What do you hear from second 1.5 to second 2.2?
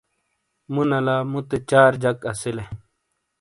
چار جک